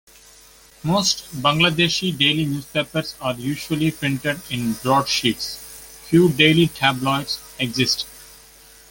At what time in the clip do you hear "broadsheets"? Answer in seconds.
4.73-5.57